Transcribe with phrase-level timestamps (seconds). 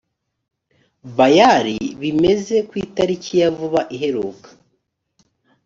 [1.17, 4.47] bayari bimeze ku itariki ya vuba iheruka